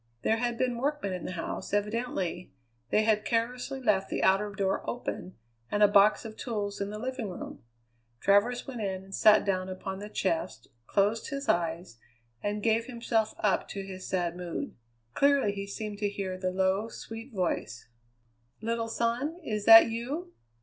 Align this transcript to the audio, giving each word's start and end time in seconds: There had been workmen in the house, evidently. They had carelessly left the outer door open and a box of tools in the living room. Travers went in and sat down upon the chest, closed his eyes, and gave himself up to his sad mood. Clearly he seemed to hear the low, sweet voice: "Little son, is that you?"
There 0.23 0.37
had 0.37 0.57
been 0.57 0.79
workmen 0.79 1.13
in 1.13 1.25
the 1.25 1.33
house, 1.33 1.73
evidently. 1.75 2.51
They 2.89 3.03
had 3.03 3.23
carelessly 3.23 3.79
left 3.79 4.09
the 4.09 4.23
outer 4.23 4.49
door 4.49 4.81
open 4.89 5.35
and 5.69 5.83
a 5.83 5.87
box 5.87 6.25
of 6.25 6.35
tools 6.37 6.81
in 6.81 6.89
the 6.89 6.97
living 6.97 7.29
room. 7.29 7.63
Travers 8.19 8.65
went 8.65 8.81
in 8.81 9.03
and 9.03 9.13
sat 9.13 9.45
down 9.45 9.69
upon 9.69 9.99
the 9.99 10.09
chest, 10.09 10.69
closed 10.87 11.29
his 11.29 11.47
eyes, 11.47 11.99
and 12.41 12.63
gave 12.63 12.85
himself 12.85 13.35
up 13.41 13.67
to 13.69 13.83
his 13.83 14.09
sad 14.09 14.35
mood. 14.35 14.75
Clearly 15.13 15.51
he 15.51 15.67
seemed 15.67 15.99
to 15.99 16.09
hear 16.09 16.35
the 16.35 16.49
low, 16.49 16.87
sweet 16.87 17.31
voice: 17.31 17.87
"Little 18.59 18.87
son, 18.89 19.37
is 19.43 19.65
that 19.65 19.85
you?" 19.87 20.33